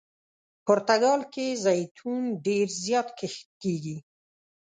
پرتګال 0.65 1.21
کې 1.33 1.45
زیتون 1.63 2.21
ډېر 2.45 2.67
زیات 2.83 3.07
کښت 3.19 3.47
کیږي. 3.61 3.97